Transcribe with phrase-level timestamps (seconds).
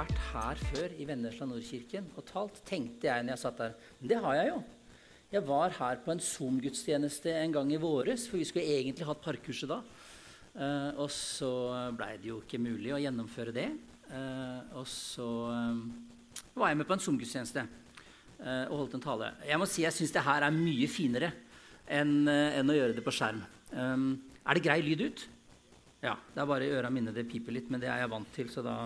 [0.00, 3.72] vært her før i Vennesla Nordkirken og talt, tenkte jeg når jeg satt der.
[3.98, 4.60] Men det har jeg jo.
[5.30, 9.20] Jeg var her på en Zoom-gudstjeneste en gang i våres, for vi skulle egentlig hatt
[9.20, 9.80] parkurset da.
[10.54, 11.50] Uh, og så
[11.98, 13.66] blei det jo ikke mulig å gjennomføre det.
[14.08, 15.84] Uh, og så um,
[16.56, 19.34] var jeg med på en Zoom-gudstjeneste uh, og holdt en tale.
[19.50, 21.34] Jeg må si jeg syns det her er mye finere
[21.84, 23.44] enn, enn å gjøre det på skjerm.
[23.76, 24.14] Um,
[24.46, 25.28] er det grei lyd ut?
[26.00, 28.30] Ja, Det er bare i øra mine det piper litt, men det er jeg vant
[28.32, 28.76] til, så da,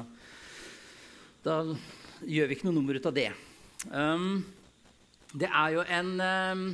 [1.45, 1.61] da
[2.25, 3.29] gjør vi ikke noe nummer ut av det.
[3.93, 4.43] Um,
[5.35, 6.67] det er jo en um,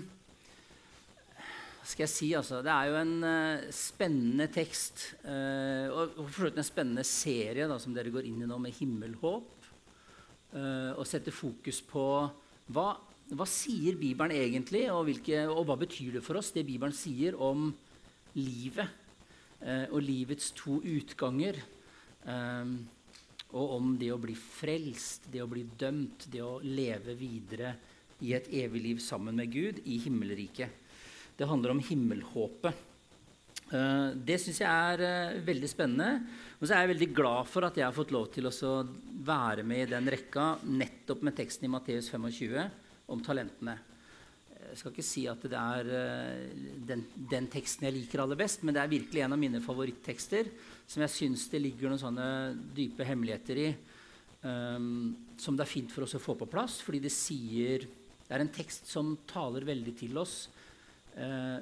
[1.91, 6.67] skal jeg si, altså, Det er jo en uh, spennende tekst, uh, og for en
[6.67, 9.57] spennende serie da, som dere går inn i nå, med himmelhåp.
[10.51, 12.05] Uh, og setter fokus på
[12.71, 12.89] hva,
[13.35, 17.39] hva sier Bibelen egentlig, og, hvilke, og hva betyr det for oss, det Bibelen sier
[17.39, 17.71] om
[18.39, 18.87] livet
[19.61, 21.59] eh, og livets to utganger.
[22.23, 22.75] Eh,
[23.51, 27.75] og om det å bli frelst, det å bli dømt, det å leve videre
[28.23, 30.71] i et evig liv sammen med Gud i himmelriket.
[31.37, 32.87] Det handler om himmelhåpet.
[33.71, 36.25] Uh, det syns jeg er uh, veldig spennende.
[36.59, 38.75] Og så er jeg veldig glad for at jeg har fått lov til å
[39.27, 42.67] være med i den rekka nettopp med teksten i Matteus 25
[43.11, 43.79] om talentene.
[44.71, 48.63] Jeg skal ikke si at det er eh, den, den, teksten jeg liker aller best,
[48.63, 50.51] men det er virkelig en av mine favorittekster
[50.91, 52.27] som jeg syns det ligger noen sånne
[52.77, 53.67] dype hemmeligheter i,
[54.47, 55.11] um,
[55.41, 57.89] som det er fint for oss å få på plass, fordi det sier
[58.31, 60.45] Det er en tekst som taler veldig til oss,
[61.19, 61.59] uh,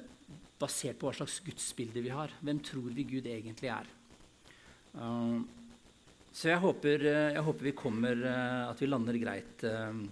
[0.61, 2.35] basert på hva slags gudsbilde vi har.
[2.45, 3.89] Hvem tror vi Gud egentlig er?
[4.93, 5.47] Um,
[6.29, 8.21] så jeg håper, jeg håper, vi kommer
[8.69, 9.65] At vi lander greit.
[9.65, 10.05] Uh,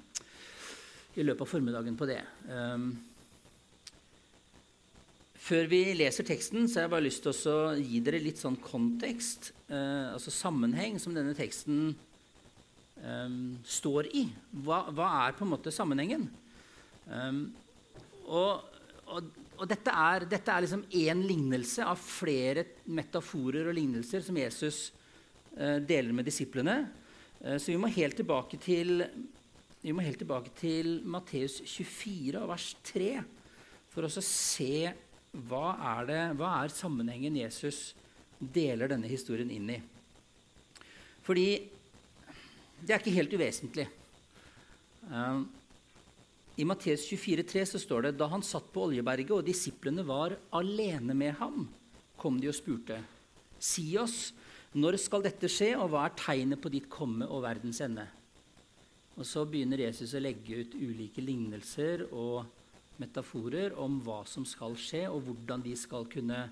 [1.16, 2.20] i løpet av formiddagen på det.
[2.50, 2.90] Um,
[5.46, 8.58] før vi leser teksten, så har jeg bare lyst til å gi dere litt sånn
[8.60, 11.94] kontekst, uh, altså sammenheng, som denne teksten
[13.00, 14.26] um, står i.
[14.66, 16.26] Hva, hva, er på en måte sammenhengen?
[17.06, 17.40] Um,
[18.26, 18.66] og,
[19.06, 24.40] og, og, dette er, dette er liksom én lignelse av flere metaforer og lignelser som
[24.40, 24.88] Jesus
[25.56, 26.80] uh, deler med disiplene.
[27.40, 29.06] Uh, så vi må helt tilbake til
[29.86, 33.10] vi må helt tilbake til Matteus 24 vers 3
[33.92, 34.88] for å se
[35.46, 37.92] hva er, det, hva er sammenhengen Jesus
[38.40, 39.76] deler denne historien inn i.
[41.22, 41.46] Fordi
[42.82, 43.86] det er ikke helt uvesentlig.
[45.06, 45.46] Uh,
[46.58, 51.14] I Matteus 24,3 så står det da han satt på Oljeberget og disiplene var alene
[51.14, 51.62] med ham,
[52.18, 52.98] kom de og spurte.
[53.62, 54.32] Si oss,
[54.74, 58.10] når skal dette skje, og hva er tegnet på ditt komme og verdens ende?
[59.16, 62.44] Og så begynner Jesus å legge ut ulike lignelser og
[63.00, 66.46] metaforer om hva som skal skje, og hvordan de skal kunne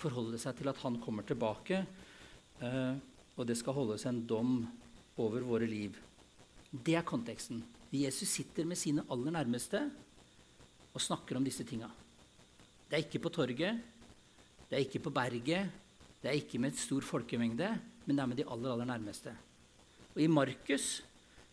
[0.00, 1.82] forholde seg til at han kommer tilbake.
[2.60, 2.94] Eh,
[3.36, 4.62] og det skal holdes en dom
[5.20, 5.96] over våre liv.
[6.70, 7.62] Det er konteksten.
[7.90, 9.82] Jesus sitter med sine aller nærmeste
[10.92, 11.88] og snakker om disse tinga.
[12.90, 13.80] Det er ikke på torget,
[14.68, 15.70] det er ikke på berget,
[16.20, 17.70] det er ikke med et stor folkemengde,
[18.04, 19.32] men det er med de aller, aller nærmeste.
[20.14, 21.00] Og I Markus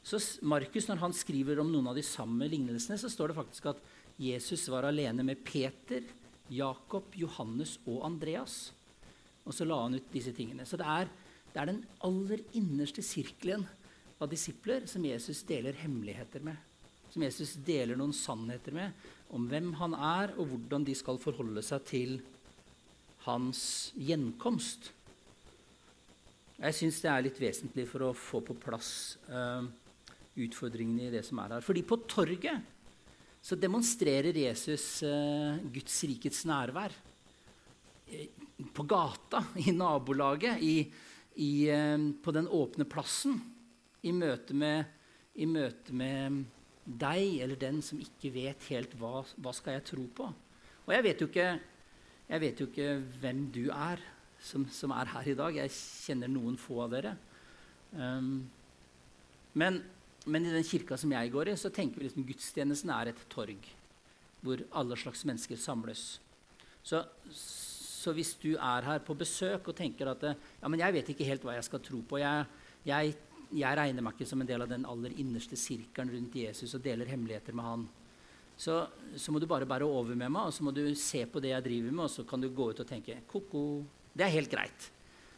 [0.08, 3.66] så Markus, når han skriver om noen av de samme lignelsene, så står det faktisk
[3.74, 3.82] at
[4.18, 6.06] Jesus var alene med Peter,
[6.48, 8.70] Jakob, Johannes og Andreas.
[9.44, 10.64] Og så la han ut disse tingene.
[10.64, 11.12] Så det er,
[11.52, 13.66] det er den aller innerste sirkelen
[14.24, 16.56] av disipler som Jesus deler hemmeligheter med.
[17.12, 21.64] Som Jesus deler noen sannheter med om hvem han er, og hvordan de skal forholde
[21.66, 22.14] seg til
[23.26, 24.94] hans gjenkomst.
[26.58, 29.68] Jeg syns det er litt vesentlig for å få på plass uh,
[30.46, 31.66] utfordringene i det som er her.
[31.66, 32.74] Fordi på torget
[33.44, 36.94] så demonstrerer Jesus eh, Guds rikets nærvær.
[38.12, 38.28] Eh,
[38.74, 40.76] på gata, i nabolaget, i,
[41.44, 43.40] i, eh, på den åpne plassen.
[44.04, 44.86] I møte, med,
[45.36, 46.44] I møte med
[46.88, 50.30] deg eller den som ikke vet helt hva, hva skal jeg tro på.
[50.88, 51.50] Og jeg vet jo ikke,
[52.44, 54.04] vet jo ikke hvem du er
[54.44, 55.58] som, som, er her i dag.
[55.64, 57.14] Jeg kjenner noen få av dere.
[57.92, 58.48] Um,
[59.58, 59.82] men
[60.28, 63.28] men i den kirka som jeg går i, så tenker vi liksom gudstjenesten er et
[63.32, 63.68] torg
[64.46, 66.20] hvor alle slags mennesker samles.
[66.86, 67.02] Så,
[67.34, 71.28] så, hvis du er her på besøk og tenker at ja, men jeg vet ikke
[71.28, 72.46] helt hva jeg skal tro på jeg,
[72.88, 73.16] jeg,
[73.58, 76.86] jeg regner meg ikke som en del av den aller innerste sirkelen rundt Jesus og
[76.86, 77.88] deler hemmeligheter med han.
[78.58, 78.80] Så,
[79.16, 81.52] så, må du bare bære over med meg, og så må du se på det
[81.52, 83.66] jeg driver med, og så kan du gå ut og tenke ko-ko.
[84.18, 84.88] Det er helt greit.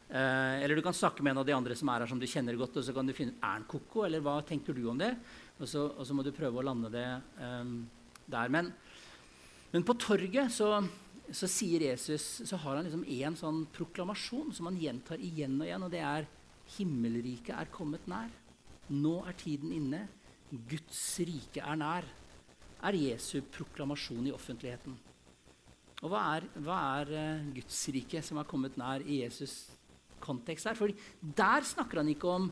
[0.10, 2.26] Eh, eller du kan snakke med en av de andre som er her som du
[2.26, 4.98] kjenner godt, og så kan du finne er han koko, eller hva tenker du om
[4.98, 5.12] det?
[5.62, 7.76] Og så, og så må du prøve å lande det eh,
[8.26, 8.50] der.
[8.50, 8.72] Men,
[9.70, 10.72] men, på torget så,
[11.30, 15.68] så, sier Jesus, så har han liksom én sånn proklamasjon som han gjentar igjen og
[15.68, 16.30] igjen, og det er
[16.70, 18.34] 'Himmelriket er kommet nær'.
[18.90, 20.04] Nå er tiden inne.
[20.50, 22.06] Guds rike er nær.
[22.86, 24.94] Er Jesu proklamasjon i offentligheten.
[26.02, 29.79] Og hva er, hva er uh, Guds rike som har kommet nær i Jesus'
[30.22, 30.78] kontekst her?
[30.78, 32.50] For der snakker han ikke om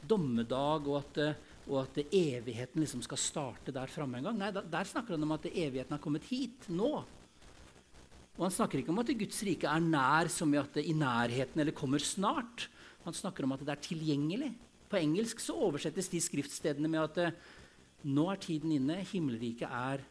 [0.00, 1.22] dommedag og at,
[1.68, 4.38] og at evigheten liksom skal starte der framme en gang.
[4.40, 6.92] Nei, der snakker han om at evigheten har kommet hit, nå.
[8.38, 10.96] Og han snakker ikke om at Guds rike er nær som i at det i
[10.96, 12.70] nærheten eller kommer snart.
[13.04, 14.54] Han snakker om at det er tilgjengelig.
[14.90, 17.58] På engelsk så oversettes de skriftstedene med at uh,
[18.08, 20.02] nå er tiden inne, himmelriket er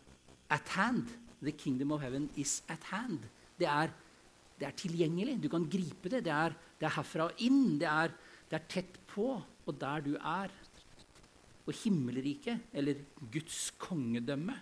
[0.54, 1.10] at hand.
[1.42, 3.24] The kingdom of heaven is at hand.
[3.58, 3.90] Det er,
[4.60, 5.38] det er tilgjengelig.
[5.42, 6.24] Du kan gripe det.
[6.28, 7.78] Det er, det er herfra og inn.
[7.82, 8.14] Det er,
[8.50, 10.54] det er, tett på, og der du er.
[11.68, 14.56] Og himmelriket, eller Guds kongedømme,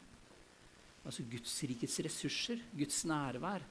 [1.08, 3.64] altså Guds rikets ressurser, Guds nærvær,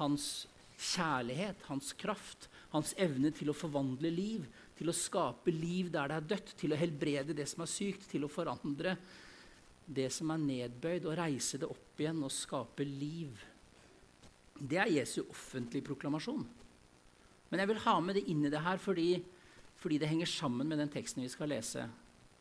[0.00, 0.48] hans
[0.80, 4.46] kjærlighet, hans kraft, hans evne til å forvandle liv,
[4.78, 8.08] til å skape liv der det er dødt, til å helbrede det som er sykt,
[8.10, 8.96] til å forandre
[9.90, 13.36] det som er nedbøyd, og reise det opp igjen og skape liv.
[14.60, 16.46] Det er Jesu offentlige proklamasjon.
[17.50, 19.10] Men jeg vil ha med det inn i det her fordi,
[19.80, 21.86] fordi det henger sammen med den teksten vi skal lese.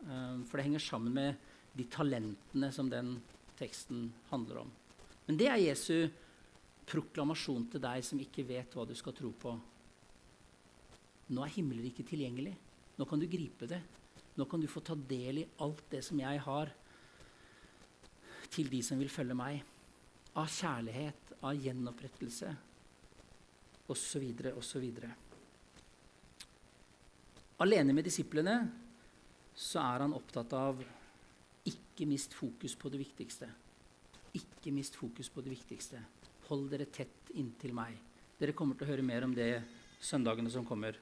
[0.05, 3.15] Um, for det henger sammen med de talentene som den
[3.59, 4.71] teksten handler om.
[5.27, 6.09] Men det er Jesu
[6.89, 9.53] proklamasjon til deg som ikke vet hva du skal tro på.
[11.29, 12.55] Nå er himmelriket tilgjengelig.
[12.97, 13.81] Nå kan du gripe det.
[14.37, 16.71] Nå kan du få ta del i alt det som jeg har
[18.49, 19.61] til de som vil følge meg.
[20.37, 22.55] Av kjærlighet, av gjenopprettelse
[23.89, 24.25] osv.
[24.57, 24.85] osv.
[27.59, 28.55] Alene med disiplene
[29.59, 30.79] så er han opptatt av
[31.67, 33.49] ikke mist fokus på det viktigste.
[34.39, 35.99] Ikke mist fokus på det viktigste.
[36.47, 37.97] Hold dere tett inntil meg.
[38.39, 39.51] Dere kommer til å høre mer om det
[39.99, 40.95] søndagene som kommer.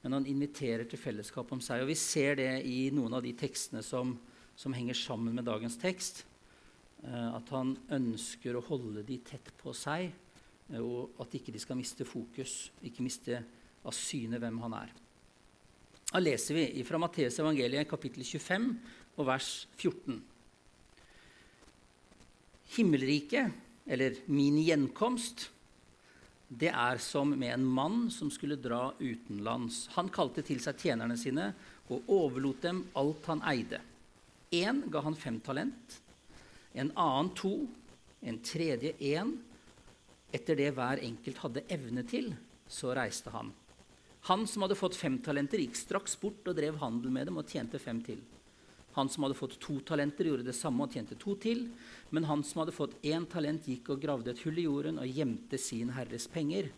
[0.00, 1.82] Men han inviterer til fellesskap om seg.
[1.84, 4.14] Og vi ser det i noen av de tekstene som,
[4.56, 6.24] som henger sammen med dagens tekst.
[7.04, 10.10] Eh, at han ønsker å holde de tett på seg,
[10.78, 13.40] og at ikke de skal miste fokus, ikke miste
[13.82, 14.92] av syne hvem han er.
[16.10, 18.68] Da leser vi fra Matteus evangeliet kapittel 25
[19.16, 20.18] og vers 14.
[22.76, 23.50] Himmelriket,
[23.90, 25.48] eller min gjenkomst,
[26.50, 29.84] det er som med en mann som skulle dra utenlands.
[29.94, 31.52] Han kalte til seg tjenerne sine
[31.90, 33.78] og overlot dem alt han eide.
[34.50, 36.00] Én ga han fem talent,
[36.74, 37.54] en annen to,
[38.22, 39.36] en tredje én.
[40.30, 42.32] Etter det hver enkelt hadde evne til,
[42.70, 43.50] så reiste han.
[44.28, 47.48] Han som hadde fått fem talenter, gikk straks bort og drev handel med dem og
[47.48, 48.20] tjente fem til.
[48.98, 51.68] Han som hadde fått to talenter, gjorde det samme og tjente to til.
[52.10, 55.18] Men han som hadde fått én talent, gikk og gravde et hull i jorden og
[55.18, 56.70] gjemte sin herres penger.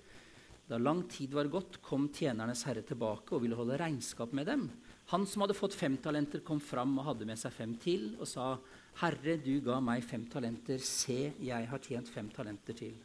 [0.69, 4.69] Da lang tid var gått, kom tjenernes herre tilbake og ville holde regnskap med dem.
[5.13, 8.29] Han som hadde fått fem talenter, kom fram og hadde med seg fem til og
[8.29, 8.59] sa,
[9.01, 10.79] 'Herre, du ga meg fem talenter.
[10.79, 13.01] Se, jeg har tjent fem talenter til.'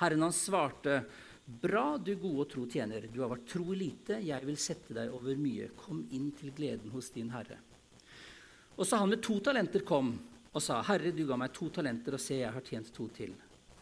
[0.00, 1.04] Herren hans svarte,
[1.44, 3.08] 'Bra, du gode og tro tjener.
[3.12, 4.20] Du har vært tro i lite.
[4.22, 5.72] Jeg vil sette deg over mye.
[5.76, 7.60] Kom inn til gleden hos din herre.'
[8.76, 10.14] Og så han med to talenter kom
[10.52, 13.34] og sa, 'Herre, du ga meg to talenter, og se, jeg har tjent to til.'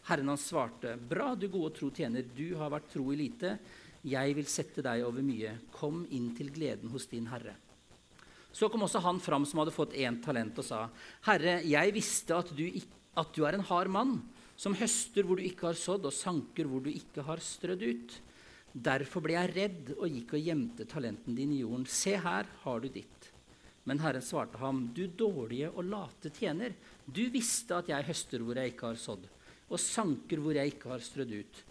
[0.03, 2.23] Herren hans svarte, 'Bra, du gode og tro tjener.
[2.23, 3.59] Du har vært tro i lite.
[4.03, 5.59] Jeg vil sette deg over mye.
[5.71, 7.55] Kom inn til gleden hos din herre.'
[8.51, 10.89] Så kom også han fram som hadde fått én talent, og sa,
[11.21, 12.69] 'Herre, jeg visste at du,
[13.15, 14.21] at du er en hard mann,
[14.61, 18.19] som høster hvor du ikke har sådd, og sanker hvor du ikke har strødd ut.'
[18.71, 21.83] Derfor ble jeg redd og gikk og gjemte talenten din i jorden.
[21.83, 23.25] Se, her har du ditt.
[23.83, 26.77] Men Herren svarte ham, du dårlige og late tjener.
[27.03, 29.27] Du visste at jeg høster hvor jeg ikke har sådd,
[29.67, 31.61] og sanker hvor jeg ikke har strødd ut.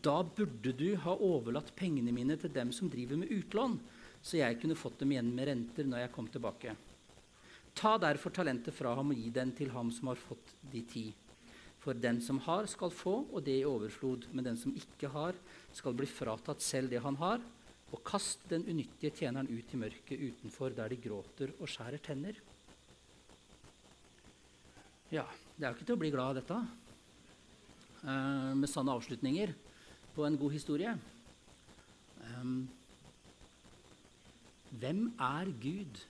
[0.00, 3.76] Da burde du ha overlatt pengene mine til dem som driver med utlån
[4.22, 6.74] så jeg kunne fått dem igjen med renter når jeg kom tilbake.
[7.78, 11.06] Ta derfor talentet fra ham og gi den til ham som har fått de ti.
[11.82, 14.26] For den som har, skal få, og det i overflod.
[14.34, 15.38] Men den som ikke har,
[15.72, 17.42] skal bli fratatt selv det han har.
[17.94, 22.40] Og kast den unyttige tjeneren ut i mørket utenfor, der de gråter og skjærer tenner.
[25.08, 25.24] Ja,
[25.56, 26.58] det er jo ikke til å bli glad av dette.
[28.02, 29.54] Uh, med sanne avslutninger
[30.14, 30.92] på en god historie.
[32.36, 32.68] Um,
[34.76, 36.02] hvem er Gud?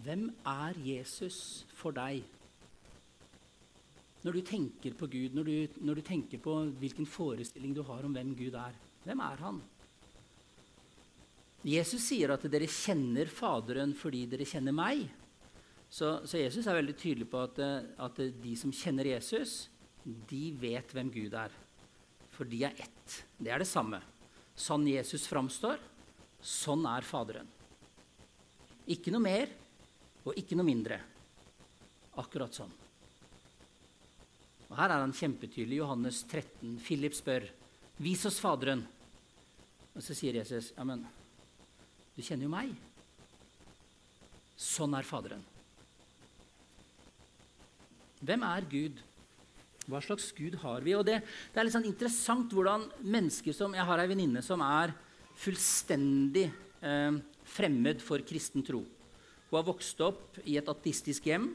[0.00, 2.24] Hvem er Jesus for deg?
[4.20, 8.04] Når du tenker på Gud, når du, når du, tenker på hvilken forestilling du har
[8.04, 8.74] om hvem Gud er,
[9.06, 9.60] hvem er han?
[11.64, 15.06] Jesus sier at dere kjenner Faderen fordi dere kjenner meg.
[15.90, 17.58] Så, så Jesus er veldig tydelig på at,
[18.00, 19.64] at, de som kjenner Jesus,
[20.04, 21.52] de vet hvem Gud er.
[22.36, 23.16] For de er ett.
[23.36, 24.00] Det er det samme.
[24.56, 25.80] Sånn Jesus framstår,
[26.40, 27.48] Sånn er Faderen.
[28.88, 29.50] Ikke noe mer
[30.24, 30.96] og ikke noe mindre.
[32.20, 32.79] Akkurat sånn.
[34.70, 35.80] Og Her er han kjempetydelig.
[35.80, 36.78] Johannes 13.
[36.78, 37.48] Philip spør,
[37.98, 38.86] 'Vis oss Faderen.'
[39.94, 41.06] Og så sier Jesus, 'Ja, men
[42.16, 42.76] du kjenner jo meg.'
[44.56, 45.42] Sånn er Faderen.
[48.20, 49.00] Hvem er Gud?
[49.88, 50.94] Hva slags Gud har vi?
[50.94, 51.22] Og det,
[51.52, 54.92] det er litt sånn interessant hvordan mennesker som Jeg har ei venninne som er
[55.40, 56.50] fullstendig
[56.84, 58.84] eh, fremmed for kristen tro.
[59.48, 61.48] Hun har vokst opp i et ateistisk hjem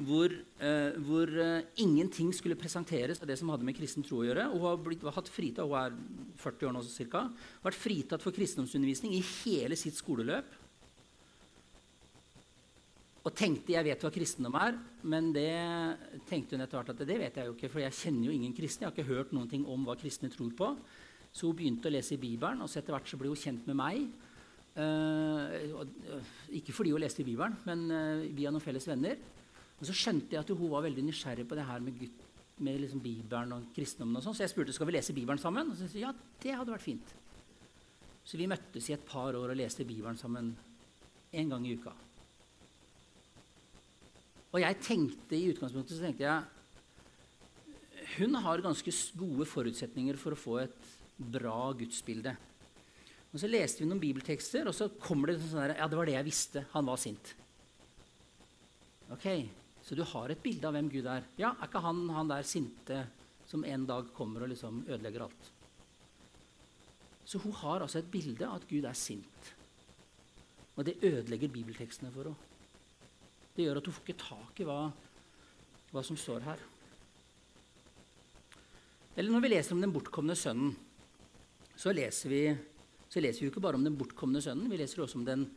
[0.00, 4.26] hvor, eh, hvor eh, ingenting skulle presenteres av det som hadde med kristen tro å
[4.26, 4.48] gjøre.
[4.54, 5.96] Hun har blitt, hatt fritatt, hun er
[6.40, 7.26] 40 år nå, ca.
[7.66, 10.56] vært fritatt for kristendomsundervisning i hele sitt skoleløp.
[13.20, 15.52] Og tenkte jeg vet hva kristendom er, men det
[16.30, 18.54] tenkte hun etter hvert at det vet jeg jo ikke, for jeg kjenner jo ingen
[18.56, 18.86] kristne.
[18.86, 20.70] Jeg har ikke hørt noen ting om hva kristne tror på.
[21.30, 23.68] Så hun begynte å lese i Bibelen, og så etter hvert så ble hun kjent
[23.68, 24.08] med meg.
[24.70, 25.84] Uh,
[26.56, 29.20] ikke fordi hun leste i Bibelen, men uh, via noen felles venner.
[29.80, 32.26] Og så skjønte jeg at hun var veldig nysgjerrig på det her med, gutt,
[32.60, 34.18] med liksom Bibelen og kristendommen.
[34.20, 35.72] og sånn, Så jeg spurte skal vi lese Bibelen sammen.
[35.72, 37.14] Og så sa ja, det hadde vært fint.
[38.24, 40.52] Så vi møttes i et par år og leste Bibelen sammen
[41.32, 41.94] en gang i uka.
[44.50, 46.42] Og jeg tenkte i utgangspunktet så tenkte jeg
[48.16, 50.88] hun har ganske gode forutsetninger for å få et
[51.20, 52.32] bra gudsbilde.
[53.30, 56.06] Og Så leste vi noen bibeltekster, og så kommer det sånn der, Ja, det var
[56.08, 56.64] det jeg visste.
[56.72, 57.34] Han var sint.
[59.10, 59.26] Ok,
[59.90, 61.24] Så du har et bilde av hvem Gud er.
[61.34, 63.00] Ja, er ikke han han der sinte
[63.50, 65.48] som en dag kommer og liksom ødelegger alt?
[67.26, 69.48] Så hun har altså et bilde av at Gud er sint.
[70.78, 72.46] Og det ødelegger bibeltekstene for henne.
[73.56, 74.76] Det gjør at hun får ikke tak i hva,
[75.90, 76.62] hva som står her.
[79.16, 80.70] Eller når vi leser om den bortkomne sønnen,
[81.74, 82.44] så leser vi,
[83.10, 85.48] så leser vi jo ikke bare om den bortkomne sønnen, vi leser også om den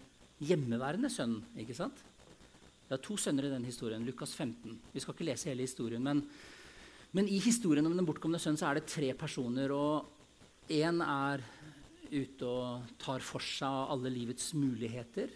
[0.42, 1.46] hjemmeværende sønnen.
[1.54, 2.02] ikke sant?
[2.94, 4.04] Det er to sønner i den historien.
[4.06, 4.76] Lukas 15.
[4.94, 6.20] Vi skal ikke lese hele historien, men,
[7.18, 9.74] men i historien om den bortkomne sønnen så er det tre personer.
[9.74, 11.42] og Én er
[12.12, 15.34] ute og tar for seg alle livets muligheter.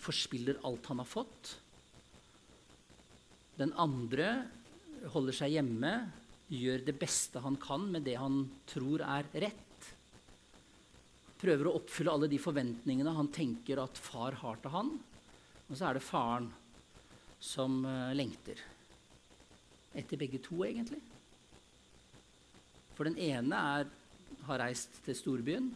[0.00, 1.52] Forspiller alt han har fått.
[3.60, 4.32] Den andre
[5.12, 5.92] holder seg hjemme,
[6.48, 9.92] gjør det beste han kan med det han tror er rett.
[11.36, 14.94] Prøver å oppfylle alle de forventningene han tenker at far har til han.
[15.68, 16.52] Og så er det faren
[17.44, 18.60] som uh, lengter.
[19.94, 21.00] Etter begge to, egentlig.
[22.96, 23.90] For den ene er,
[24.48, 25.68] har reist til storbyen,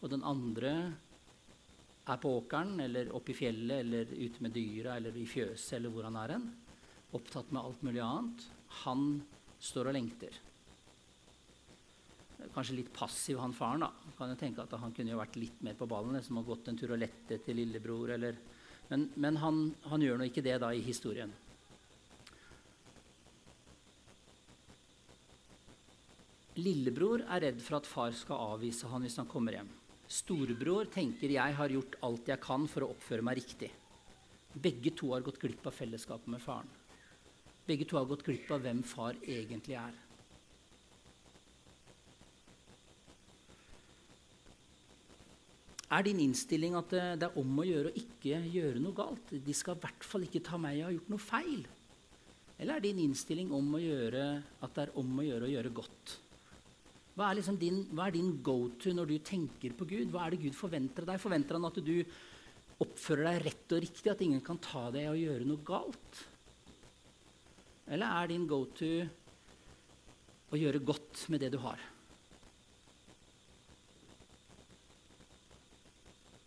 [0.00, 0.74] og den andre
[2.10, 5.92] er på åkeren eller oppe i fjellet eller ute med dyra eller i fjøset eller
[5.94, 6.48] hvor han er hen
[7.16, 8.46] opptatt med alt mulig annet.
[8.84, 9.04] Han
[9.60, 10.38] står og lengter.
[12.54, 13.84] Kanskje litt passiv, han faren.
[13.84, 13.90] da.
[14.16, 16.68] Kan jo tenke at Han kunne jo vært litt mer på ballen, liksom, og gått
[16.68, 18.14] en tur og lette til lillebror.
[18.16, 18.38] Eller,
[18.90, 21.30] men, men han, han, gjør nå ikke det da i historien.
[26.58, 29.70] Lillebror er redd for at far skal avvise han hvis han kommer hjem.
[30.10, 33.70] Storebror tenker jeg har gjort alt jeg kan for å oppføre meg riktig.
[34.50, 36.66] Begge to har gått glipp av fellesskapet med faren.
[37.70, 39.94] Begge to har gått glipp av hvem far egentlig er.
[45.90, 49.32] Er din innstilling at det er om å gjøre å ikke gjøre noe galt?
[49.34, 51.62] De skal i hvert fall ikke ta meg og ha gjort noe feil.
[52.60, 54.24] Eller er din innstilling om å gjøre
[54.62, 56.16] at det er om å gjøre å gjøre godt?
[57.16, 60.12] Hva er, liksom din, hva er din go-to når du tenker på Gud?
[60.12, 61.22] Hva er det Gud forventer av deg?
[61.24, 61.96] Forventer han at du
[62.80, 66.20] oppfører deg rett og riktig, at ingen kan ta deg og gjøre noe galt?
[67.90, 68.92] Eller er din go-to
[70.54, 71.82] å gjøre godt med det du har?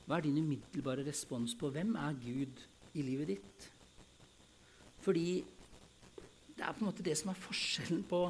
[0.05, 3.67] Hva er din umiddelbare respons på hvem er Gud i livet ditt?
[5.03, 5.43] Fordi
[6.53, 8.25] det er på en måte det som er forskjellen på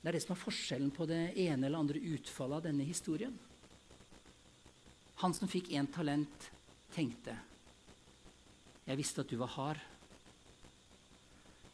[0.00, 3.34] det er det som er forskjellen på det ene eller andre utfallet av denne historien.
[5.20, 6.46] Han som fikk én talent,
[6.94, 7.36] tenkte
[8.86, 9.82] Jeg visste at du var hard.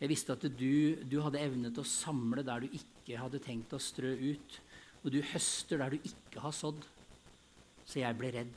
[0.01, 3.73] Jeg visste at du, du hadde evne til å samle der du ikke hadde tenkt
[3.73, 4.59] å strø ut.
[5.05, 6.83] Og du høster der du ikke har sådd.
[7.87, 8.55] Så jeg ble redd.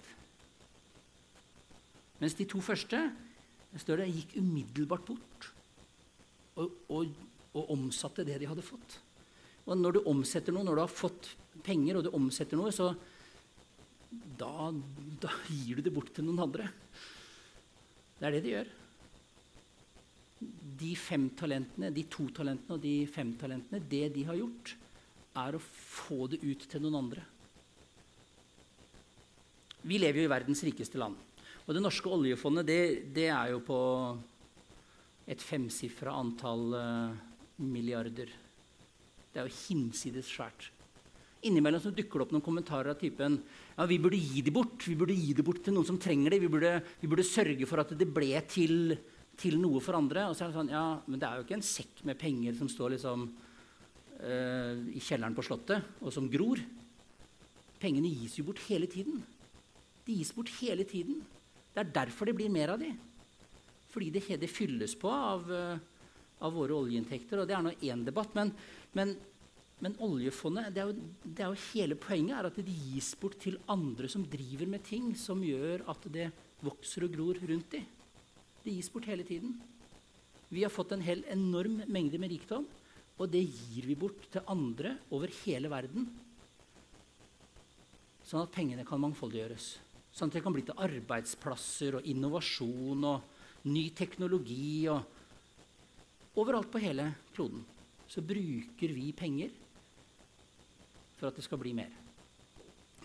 [2.19, 2.99] Mens de to første
[3.79, 5.49] står det, gikk umiddelbart bort
[6.59, 7.13] og, og,
[7.53, 8.97] og omsatte det de hadde fått.
[9.69, 11.29] Og når du omsetter noe, når du har fått
[11.63, 12.89] penger og du omsetter noe, så
[14.09, 14.71] da,
[15.21, 16.67] da gir du det bort til noen andre.
[18.17, 18.75] Det er det de gjør
[20.79, 24.75] de fem talentene, de to talentene og de fem talentene, det de har gjort,
[25.39, 27.25] er å få det ut til noen andre.
[29.87, 31.15] Vi lever jo i verdens rikeste land.
[31.67, 32.81] Og det norske oljefondet det,
[33.13, 33.79] det er jo på
[35.29, 37.13] et femsifra antall uh,
[37.61, 38.31] milliarder.
[39.29, 40.71] Det er jo hinsides svært.
[41.45, 43.37] Innimellom så dukker det opp noen kommentarer av typen
[43.79, 44.83] ja, vi burde gi det bort.
[44.83, 46.41] Vi burde gi det bort til noen som trenger det.
[46.43, 48.97] Vi burde, vi burde sørge for at det ble til,
[49.39, 50.25] til, noe for andre.
[50.27, 52.57] Og så er det sånn, ja, men det er jo ikke en sekk med penger
[52.59, 56.59] som står liksom uh, i kjelleren på Slottet, og som gror.
[57.79, 59.21] Pengene gis jo bort hele tiden.
[60.09, 61.21] De gis bort hele tiden.
[61.69, 62.89] Det er derfor det blir mer av de.
[63.93, 65.75] Fordi det, det fylles på av, uh,
[66.41, 67.43] av, våre oljeinntekter.
[67.43, 68.33] Og det er nå én debatt.
[68.37, 68.53] Men,
[68.97, 69.13] men
[69.79, 73.37] men oljefondet, det er, jo, det er, jo, hele poenget er at det gis bort
[73.39, 76.25] til andre som driver med ting som gjør at det
[76.65, 77.85] vokser og gror rundt dem.
[78.59, 79.55] Det gis bort hele tiden.
[80.51, 82.67] Vi har fått en hel enorm mengde med rikdom,
[83.19, 86.09] og det gir vi bort til andre over hele verden.
[88.27, 89.77] Sånn at pengene kan mangfoldiggjøres.
[90.13, 94.87] Sånn at det kan bli til arbeidsplasser og innovasjon og ny teknologi.
[94.89, 97.63] og Overalt på hele kloden
[98.09, 99.53] så bruker vi penger
[101.19, 101.91] for at det skal bli mer.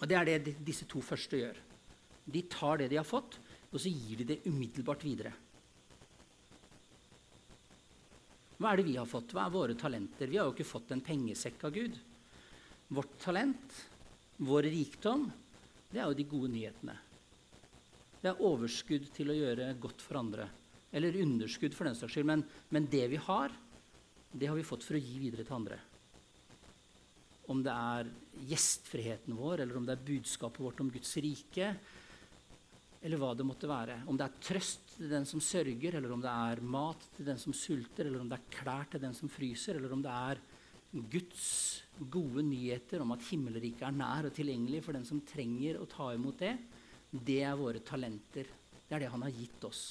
[0.00, 1.56] Og Det er det disse to første gjør.
[2.24, 3.36] De tar det de har fått,
[3.72, 5.32] og så gir de det umiddelbart videre.
[8.56, 9.34] Hva er det vi har fått?
[9.34, 10.30] Hva er våre talenter?
[10.30, 11.98] Vi har jo ikke fått en pengesekk av Gud.
[12.94, 13.80] Vårt talent,
[14.38, 15.26] vår rikdom,
[15.94, 16.98] det er jo de gode nyhetene.
[18.20, 20.48] Det er overskudd til å gjøre godt for andre.
[20.94, 22.28] Eller underskudd, for den saks skyld.
[22.28, 23.54] Men, men det vi har,
[24.34, 25.80] det har vi fått for å gi videre til andre
[27.52, 28.08] om det er
[28.48, 31.74] gjestfriheten vår, eller om det er budskapet vårt om Guds rike,
[33.04, 33.98] eller hva det måtte være.
[34.08, 37.40] Om det er trøst til den som sørger, eller om det er mat til den
[37.40, 40.40] som sulter, eller om det er klær til den som fryser, eller om det er
[40.94, 45.88] Guds gode nyheter om at himmelriket er nær og tilgjengelig for den som trenger å
[45.90, 46.54] ta imot det,
[47.14, 48.46] det er våre talenter.
[48.84, 49.82] Det er det han har gitt oss.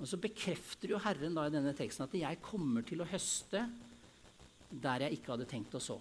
[0.00, 3.62] Og Så bekrefter jo Herren da i denne teksten at jeg kommer til å høste
[4.74, 6.00] der jeg ikke hadde tenkt å så.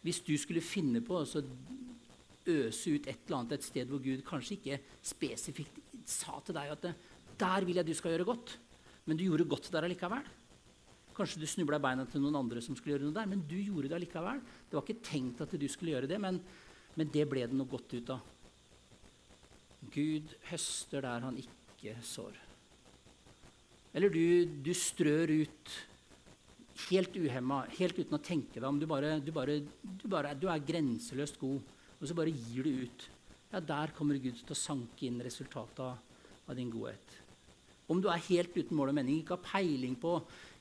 [0.00, 4.22] Hvis du skulle finne på å øse ut et eller annet et sted hvor Gud
[4.26, 6.86] kanskje ikke spesifikt sa til deg at
[7.40, 8.56] 'der vil jeg du skal gjøre godt',
[9.06, 10.24] men du gjorde godt der allikevel.
[11.20, 13.58] Kanskje du snubla i beina til noen andre som skulle gjøre noe der, men du
[13.60, 14.38] gjorde det allikevel.
[14.70, 16.38] Det var ikke tenkt at du skulle gjøre det, men,
[16.96, 18.22] men det ble det noe godt ut av.
[19.92, 22.40] Gud høster der han ikke sår.
[23.92, 25.76] Eller du, du strør ut
[26.88, 28.80] helt uhemma, helt uten å tenke deg om.
[28.80, 32.84] Du, bare, du, bare, du, bare, du, er grenseløst god, og så bare gir du
[32.86, 33.08] ut.
[33.50, 37.12] Ja, Der kommer Gud til å sanke inn resultatet av, din godhet.
[37.90, 40.16] Om du er helt uten mål og mening, ikke har peiling på,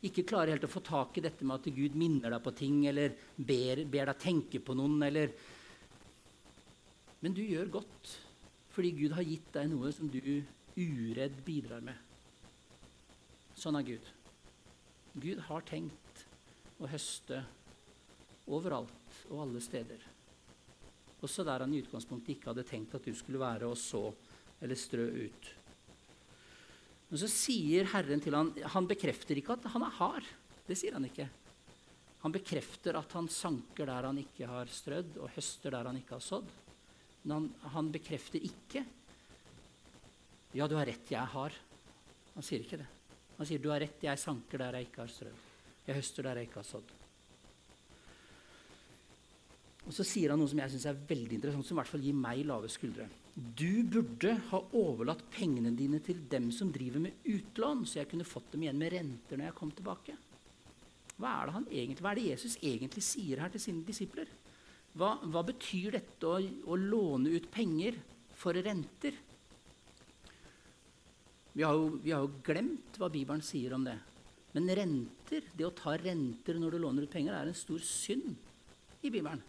[0.07, 2.85] ikke klarer helt å få tak i dette med at Gud minner deg på ting
[2.87, 5.33] eller ber, ber deg tenke på noen, eller
[7.19, 8.13] Men du gjør godt
[8.71, 10.21] fordi Gud har gitt deg noe som du
[10.79, 11.97] uredd bidrar med.
[13.59, 14.05] Sånn er Gud.
[15.19, 16.23] Gud har tenkt
[16.79, 17.41] å høste
[18.47, 19.99] overalt og alle steder.
[21.19, 24.05] Også der han i utgangspunktet ikke hadde tenkt at du skulle være og så
[24.63, 25.49] eller strø ut.
[27.09, 30.27] Men så sier Herren til ham, Han bekrefter ikke at han er hard.
[30.67, 31.25] Det sier han ikke.
[32.21, 36.17] Han bekrefter at han sanker der han ikke har strødd, og høster der han ikke
[36.17, 36.49] har sådd.
[37.23, 38.85] Men han, han bekrefter ikke
[40.57, 41.53] Ja, du har rett, jeg er hard.
[42.33, 42.87] Han sier ikke det.
[43.37, 45.43] Han sier du har rett, jeg sanker der jeg ikke har strødd.
[45.85, 46.98] Jeg høster der jeg ikke har sådd.
[49.87, 52.03] Og Så sier han noe som jeg synes er veldig interessant, som i hvert fall
[52.03, 53.07] gir meg lave skuldre.
[53.35, 58.27] Du burde ha overlatt pengene dine til dem som driver med utlån, så jeg kunne
[58.27, 60.17] fått dem igjen med renter når jeg kom tilbake.
[61.19, 64.29] Hva er det, egentlig, hva er det Jesus egentlig sier her til sine disipler?
[64.99, 67.97] Hva, hva betyr dette å, å, låne ut penger
[68.39, 69.17] for renter?
[71.53, 73.97] Vi har, jo, vi har jo glemt hva Bibelen sier om det.
[74.55, 78.31] Men renter, det å ta renter når du låner ut penger, er en stor synd
[79.03, 79.43] i Bibelen.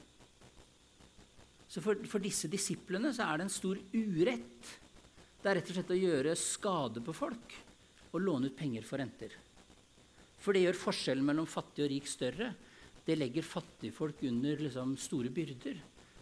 [1.70, 4.70] Så for, for, disse disiplene så er det en stor urett.
[5.40, 7.54] Det er rett og slett å gjøre skade på folk
[8.10, 9.36] og låne ut penger for renter.
[10.40, 12.50] For det gjør forskjellen mellom fattig og rik større.
[13.06, 15.78] Det legger fattigfolk under liksom, store byrder.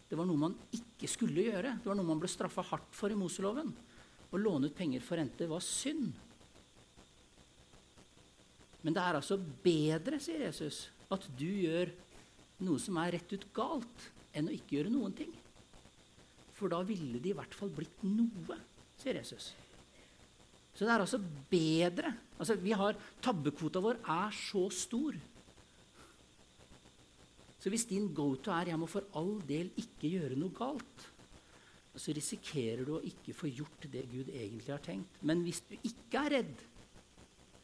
[0.08, 1.78] Det var noe man ikke skulle gjøre.
[1.80, 3.72] Det var noe man ble straffa hardt for i Moseloven.
[4.28, 6.12] Å låne ut penger for renter var synd.
[8.84, 11.90] Men det er altså bedre, sier Jesus, at du gjør
[12.66, 15.32] noe som er rett ut galt, enn å ikke gjøre noen ting.
[16.58, 18.58] For da ville det i hvert fall blitt noe,
[18.98, 19.52] sier Jesus.
[20.74, 21.18] Så det er altså
[21.50, 25.16] bedre altså vi har, Tabbekvota vår er så stor.
[27.58, 31.06] Så hvis din go-to er 'jeg må for all del ikke gjøre noe galt',
[31.98, 35.18] så risikerer du å ikke få gjort det Gud egentlig har tenkt.
[35.20, 36.56] Men hvis du ikke er redd,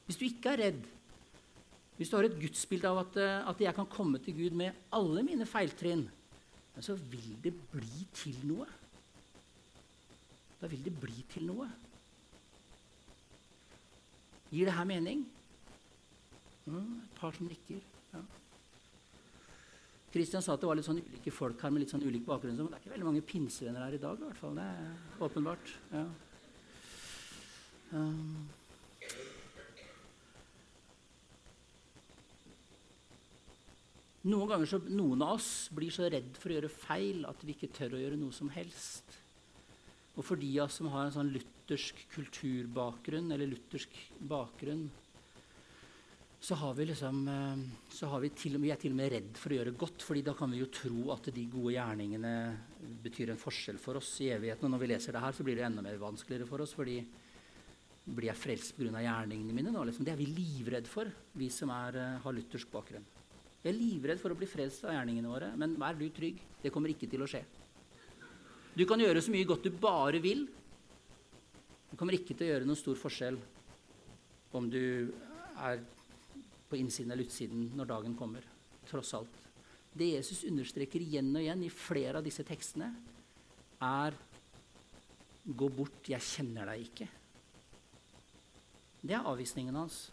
[0.07, 0.83] hvis du ikke er redd,
[1.97, 4.75] hvis du har et gudsbilde av at, eh, at jeg kan komme til Gud med
[4.93, 6.11] alle mine feiltrinn,
[6.83, 8.67] så vil det bli til noe.
[10.61, 11.69] Da vil det bli til noe.
[14.51, 15.27] Gir det her mening?
[16.67, 17.83] Mm, et par som nikker.
[20.15, 22.55] Kristian sa at det var litt sånn ulike folk her med litt sånn ulik bakgrunn.
[22.55, 24.55] Men det er ikke veldig mange pinsevenner her i dag, i hvert fall.
[24.55, 25.73] Det er åpenbart.
[25.91, 26.05] Ja.
[27.95, 28.45] Um.
[34.25, 37.53] Noen ganger så, noen av oss blir så redd for å gjøre feil at vi
[37.53, 39.19] ikke tør å gjøre noe som helst.
[40.15, 44.87] Og for de av oss som har en sånn luthersk kulturbakgrunn, eller luthersk bakgrunn,
[46.45, 47.61] så har vi liksom eh,
[47.93, 50.23] så har vi, til, vi er til og med redd for å gjøre godt, fordi
[50.27, 52.33] da kan vi jo tro at de gode gjerningene
[53.05, 54.69] betyr en forskjell for oss i evigheten.
[54.69, 56.99] Og når vi leser det her, så blir det enda mer vanskeligere for oss, fordi
[58.05, 58.93] blir jeg frelst pga.
[59.01, 59.85] gjerningene mine nå?
[59.89, 60.05] Liksom.
[60.05, 63.09] Det er vi livredd for, vi som er, eh, har luthersk bakgrunn.
[63.65, 66.37] Vi er livredd for å bli frelst av gjerningene våre, men vær du trygg.
[66.61, 67.41] Det kommer ikke til å skje.
[68.77, 70.43] Du kan gjøre så mye godt du bare vil.
[71.89, 73.39] Det kommer ikke til å gjøre noen stor forskjell
[74.55, 75.09] om du
[75.65, 75.81] er
[76.69, 78.45] på innsiden eller utsiden når dagen kommer.
[78.91, 79.41] Tross alt.
[79.95, 82.93] Det Jesus understreker igjen og igjen i flere av disse tekstene,
[83.81, 84.21] er
[85.45, 87.07] Gå bort, jeg kjenner deg ikke.
[89.05, 90.07] Det er avvisningen hans.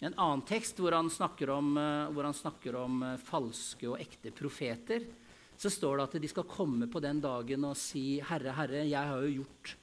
[0.00, 1.74] En annen tekst hvor han snakker om,
[2.14, 5.04] hvor han snakker om uh, falske og ekte profeter,
[5.60, 9.10] så står det at de skal komme på den dagen og si, 'Herre, Herre, jeg
[9.10, 9.74] har jo gjort,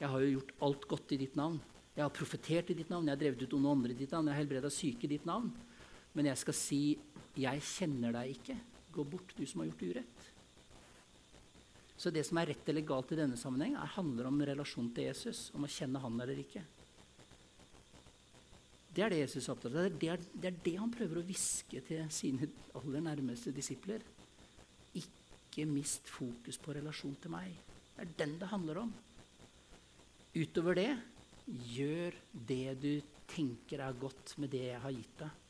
[0.00, 1.60] har jo gjort alt godt i ditt navn.'
[1.98, 4.28] Jeg har profetert i ditt navn, jeg har drevet ut onde ånder i ditt navn,
[4.30, 5.50] jeg har helbreda syke i ditt navn.
[6.14, 6.82] Men jeg skal si,
[7.36, 8.56] 'Jeg kjenner deg ikke.
[8.94, 10.28] Gå bort, du som har gjort urett'.
[11.98, 15.10] Så det som er rett eller galt i denne sammenheng, er, handler om relasjon til
[15.10, 15.50] Jesus.
[15.52, 16.62] Om å kjenne han eller ikke.
[18.94, 19.90] Det er det Jesus er opptatt av.
[20.00, 22.48] Det er, det er det han prøver å hviske til sine
[22.78, 24.02] aller nærmeste disipler.
[24.98, 27.52] Ikke mist fokus på relasjon til meg.
[27.94, 28.90] Det er den det handler om.
[30.38, 30.90] Utover det
[31.48, 32.12] Gjør
[32.48, 32.90] det du
[33.28, 35.44] tenker er godt med det jeg har gitt deg.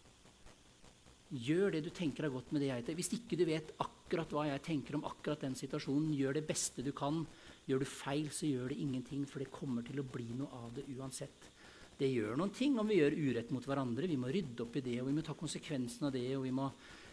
[1.28, 2.98] Gjør det du tenker er godt med det jeg deg.
[3.00, 6.84] Hvis ikke du vet akkurat hva jeg tenker om akkurat den situasjonen, gjør det beste
[6.86, 7.24] du kan.
[7.66, 10.70] Gjør du feil, så gjør det ingenting, for det kommer til å bli noe av
[10.78, 11.50] det uansett.
[11.98, 14.06] Det gjør noen ting om vi gjør urett mot hverandre.
[14.06, 16.28] Vi må rydde opp i det, og vi må ta konsekvensen av det.
[16.36, 16.68] og vi må,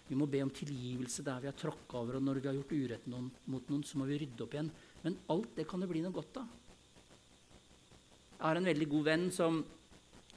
[0.08, 2.76] vi må be om tilgivelse der vi har tråkka over, og når vi har gjort
[2.76, 4.69] urett noen, mot noen, så må vi rydde opp igjen.
[5.02, 6.54] Men alt det kan det bli noe godt av.
[8.36, 9.62] Jeg har en veldig god venn som,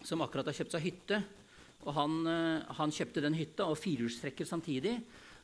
[0.00, 1.22] som akkurat har kjøpt seg hytte.
[1.84, 4.96] Og han, eh, han kjøpte den hytta og firehjulstrekker samtidig.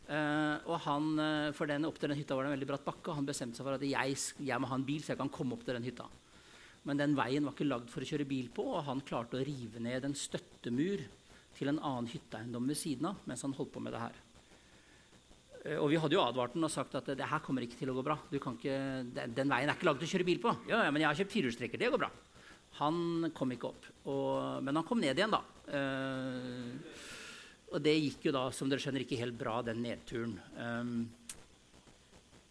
[0.05, 2.83] Uh, og han, uh, for den, Opp til den hytta var det en veldig bratt
[2.85, 5.21] bakke, og han bestemte seg for at jeg, jeg må ha en bil så jeg
[5.23, 6.05] kan komme opp til den hytta.
[6.85, 9.47] Men den veien var ikke lagd for å kjøre bil på, og han klarte å
[9.47, 11.05] rive ned en støttemur
[11.55, 14.19] til en annen hytteeiendom ved siden av mens han holdt på med det her.
[15.65, 17.93] Uh, og vi hadde jo advart den og sagt at det her kommer ikke til
[17.93, 18.19] å gå bra.
[18.37, 18.77] Ikke,
[19.15, 20.55] den, veien er ikke lagd til å kjøre bil på.
[20.69, 21.81] Ja, ja, men jeg har kjøpt firehjulstrekker.
[21.81, 22.13] Det går bra.
[22.83, 23.91] Han kom ikke opp.
[24.11, 25.43] Og, men han kom ned igjen, da.
[25.71, 27.13] Uh,
[27.75, 30.37] og det gikk jo da, som dere skjønner, ikke helt bra, den nedturen.
[30.55, 30.97] Um,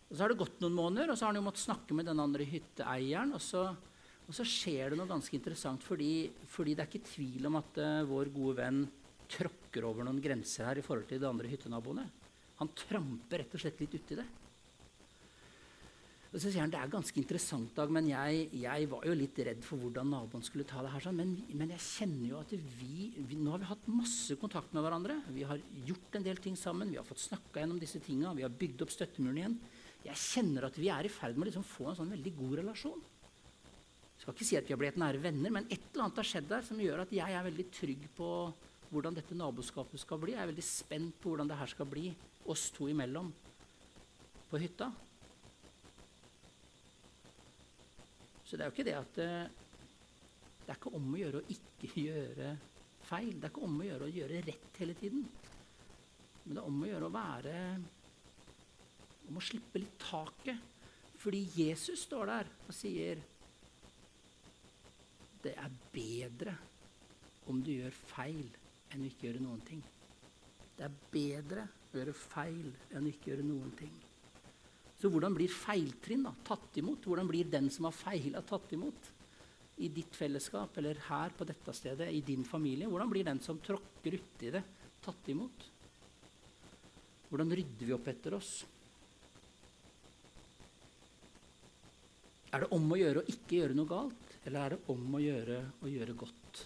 [0.09, 2.09] og Så har det gått noen måneder, og så har han jo måttet snakke med
[2.09, 3.31] den andre hytteeieren.
[3.37, 3.63] Og så,
[4.23, 7.79] og så skjer det noe ganske interessant, fordi, fordi det er ikke tvil om at
[7.83, 8.85] uh, vår gode venn
[9.33, 12.05] tråkker over noen grenser her i forhold til de andre hyttenaboene.
[12.61, 14.29] Han tramper rett og slett litt uti det.
[16.33, 19.37] Og så sier han det er ganske interessant, Dag, men jeg, jeg, var jo litt
[19.45, 21.03] redd for hvordan naboen skulle ta det her.
[21.05, 21.19] Sånn.
[21.19, 24.81] Men, men, jeg kjenner jo at vi, vi, Nå har vi hatt masse kontakt med
[24.81, 25.19] hverandre.
[25.35, 26.89] Vi har gjort en del ting sammen.
[26.89, 28.33] Vi har fått snakka gjennom disse tinga.
[28.33, 29.59] Vi har bygd opp støttemuren igjen.
[30.07, 32.57] Jeg kjenner at vi er i ferd med å liksom få en sånn veldig god
[32.63, 33.05] relasjon.
[34.23, 36.45] Skal ikke si at vi har blitt nære venner, men et eller annet har skjedd
[36.47, 38.27] der som gjør at jeg er veldig trygg på
[38.87, 40.31] hvordan dette naboskapet skal bli.
[40.31, 42.05] Jeg er veldig spent på hvordan det her skal bli
[42.47, 43.33] oss to imellom
[44.47, 44.87] på hytta.
[48.47, 49.59] Så det er jo ikke det at eh,
[50.63, 52.53] Det er ikke om å gjøre å ikke gjøre
[53.03, 53.35] feil.
[53.35, 55.27] Det er ikke om å gjøre å gjøre rett hele tiden.
[56.45, 57.57] Men det er om å gjøre å være
[59.27, 60.71] Om å slippe litt taket.
[61.19, 63.19] Fordi Jesus står der og sier
[65.43, 66.55] det er bedre
[67.51, 68.45] om du gjør feil
[68.93, 69.81] enn å ikke gjøre noen ting.
[70.77, 73.93] Det er bedre å gjøre feil enn å ikke gjøre noen ting.
[75.01, 77.03] Så hvordan blir feiltrinn da, tatt imot?
[77.03, 79.09] Hvordan blir den som har feila, tatt imot?
[79.83, 82.87] I ditt fellesskap eller her på dette stedet, i din familie?
[82.87, 84.61] Hvordan blir den som tråkker uti det,
[85.03, 85.65] tatt imot?
[87.27, 88.53] Hvordan rydder vi opp etter oss?
[92.53, 95.21] Er det om å gjøre å ikke gjøre noe galt, eller er det om å
[95.23, 96.63] gjøre å gjøre godt?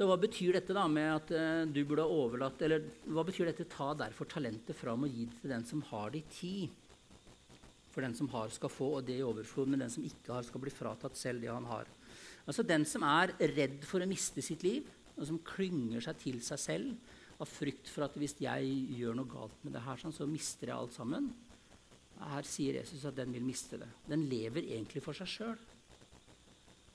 [0.00, 3.50] Så hva betyr dette da med at uh, du burde ha overlatt Eller hva betyr
[3.50, 6.78] dette 'ta derfor talentet fram og gi det til den som har det i tid'?
[7.92, 9.68] For den som har, skal få, og det i overflod.
[9.68, 11.88] Men den som ikke har, skal bli fratatt selv det han har.
[12.46, 14.86] Altså Den som er redd for å miste sitt liv,
[15.18, 19.28] og som klynger seg til seg selv av frykt for at hvis jeg gjør noe
[19.28, 21.32] galt med det her, sånn, så mister jeg alt sammen.
[22.20, 23.88] Her sier Jesus at den vil miste det.
[24.08, 25.60] Den lever egentlig for seg sjøl.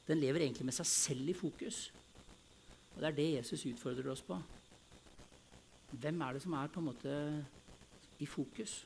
[0.05, 1.87] Den lever egentlig med seg selv i fokus.
[2.93, 4.37] Og Det er det Jesus utfordrer oss på.
[5.95, 7.15] Hvem er det som er på en måte
[8.21, 8.83] i fokus?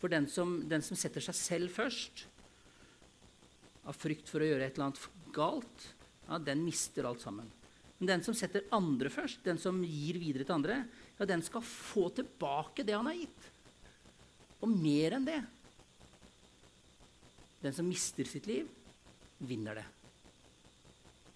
[0.00, 2.26] For den som, den som setter seg selv først,
[3.84, 5.88] av frykt for å gjøre et eller annet galt,
[6.28, 7.50] ja, den mister alt sammen.
[7.98, 10.78] Men den som setter andre først, den som gir videre til andre,
[11.18, 13.50] ja, den skal få tilbake det han har gitt.
[14.64, 15.40] Og mer enn det.
[17.64, 18.68] Den som mister sitt liv,
[19.44, 19.84] vinner det.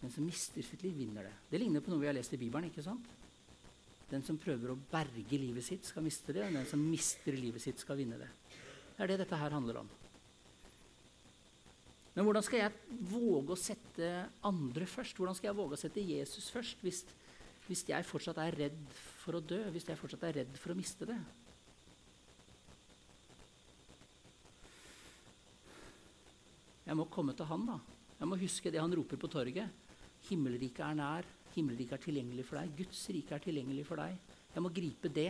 [0.01, 1.37] Den som mister sitt liv, vinner det.
[1.51, 2.71] Det ligner på noe vi har lest i Bibelen.
[2.71, 3.07] ikke sant?
[4.09, 6.47] Den som prøver å berge livet sitt, skal miste det.
[6.47, 8.29] Og den som mister livet sitt, skal vinne det.
[8.97, 9.91] Det er det dette her handler om.
[12.15, 14.07] Men hvordan skal jeg våge å sette
[14.49, 15.19] andre først?
[15.21, 17.05] Hvordan skal jeg våge å sette Jesus først hvis,
[17.69, 18.81] hvis jeg fortsatt er redd
[19.23, 19.61] for å dø?
[19.75, 21.19] Hvis jeg fortsatt er redd for å miste det?
[26.99, 27.77] Jeg må komme til han, da.
[28.19, 29.69] Jeg må huske det han roper på torget.
[30.27, 31.27] Himmelriket er nær.
[31.55, 32.73] Himmelriket er tilgjengelig for deg.
[32.75, 34.17] Guds rike er tilgjengelig for deg.
[34.51, 35.29] Jeg må gripe det.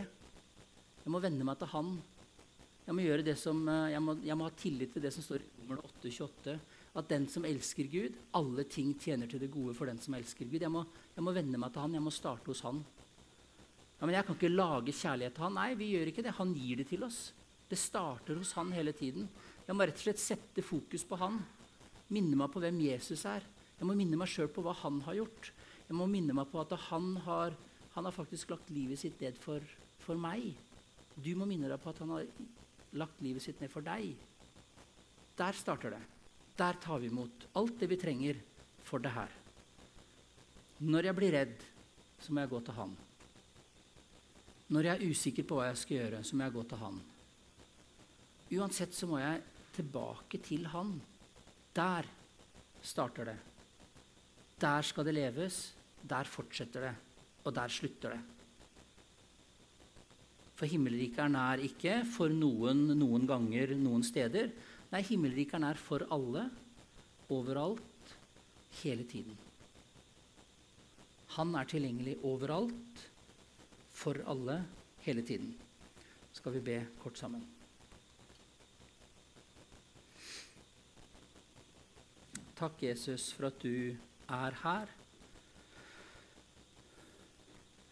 [1.03, 1.91] Jeg må venne meg til han.
[2.87, 5.27] Jeg må, gjøre det som, eh, jeg må, jeg må ha tillit til det som
[5.27, 6.55] står i Romerne 8,28.
[6.97, 10.49] At den som elsker Gud, alle ting tjener til det gode for den som elsker
[10.49, 10.65] Gud.
[10.65, 10.81] Jeg må,
[11.13, 11.99] jeg må venne meg til han.
[11.99, 12.81] Jeg må starte hos han.
[13.99, 15.57] Ja, men jeg kan ikke lage kjærlighet til han.
[15.61, 16.33] Nei, vi gjør ikke det.
[16.41, 17.21] Han gir det til oss.
[17.69, 19.29] Det starter hos han hele tiden.
[19.69, 21.37] Jeg må rett og slett sette fokus på han.
[22.13, 23.45] Minne meg på hvem Jesus er.
[23.79, 25.51] Jeg må minne meg sjøl på hva han har gjort.
[25.87, 27.55] Jeg må minne meg på at han har,
[27.95, 29.63] han har faktisk lagt livet sitt ned for,
[30.03, 30.51] for meg.
[31.15, 32.27] Du må minne deg på at han har
[32.99, 34.13] lagt livet sitt ned for deg.
[35.39, 36.01] Der starter det.
[36.59, 38.39] Der tar vi imot alt det vi trenger
[38.83, 39.31] for det her.
[40.79, 41.55] Når jeg blir redd,
[42.19, 42.97] så må jeg gå til Han.
[44.69, 46.99] Når jeg er usikker på hva jeg skal gjøre, så må jeg gå til Han.
[48.59, 49.41] Uansett så må jeg
[49.75, 50.93] tilbake til Han.
[51.79, 52.07] Der
[52.83, 53.37] starter det.
[54.59, 55.61] Der skal det leves.
[56.09, 56.95] Der fortsetter det.
[57.45, 58.19] Og der slutter det.
[60.59, 64.49] For himmelriket er nær ikke for noen noen ganger noen steder.
[64.91, 66.49] Nei, himmelriket er nær for alle,
[67.31, 68.11] overalt,
[68.81, 69.37] hele tiden.
[71.37, 73.05] Han er tilgjengelig overalt,
[74.01, 74.57] for alle,
[75.05, 75.53] hele tiden.
[76.35, 77.45] Skal vi be kort sammen.
[82.59, 83.95] Takk, Jesus, for at du
[84.27, 84.89] er her.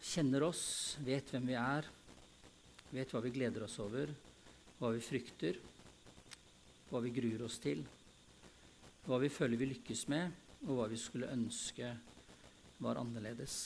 [0.04, 0.66] Kjenner oss,
[1.08, 1.88] vet hvem vi er
[2.94, 4.12] vet hva vi gleder oss over,
[4.80, 5.58] hva vi frykter,
[6.90, 7.84] hva vi gruer oss til,
[9.08, 10.32] hva vi føler vi lykkes med,
[10.68, 11.92] og hva vi skulle ønske
[12.84, 13.58] var annerledes.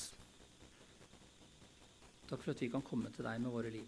[2.30, 3.88] Takk for at vi kan komme til deg med våre liv.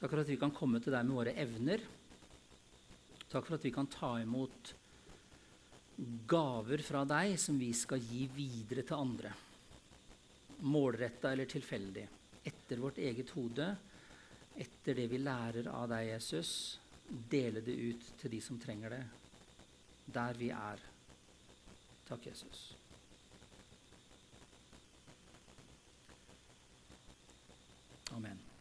[0.00, 1.84] Takk for at vi kan komme til deg med våre evner.
[3.32, 4.74] Takk for at vi kan ta imot
[6.28, 9.32] gaver fra deg som vi skal gi videre til andre.
[10.68, 12.04] Målretta eller tilfeldig
[12.44, 13.70] etter vårt eget hode,
[14.58, 16.52] etter det vi lærer av deg, Jesus,
[17.08, 19.02] dele det ut til de som trenger det,
[20.12, 20.86] der vi er.
[22.08, 22.72] Takk, Jesus.
[28.12, 28.51] Amen.